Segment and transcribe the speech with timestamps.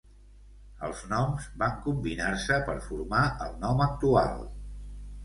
[0.85, 4.43] Els noms van combinar-se per formar el nom actual.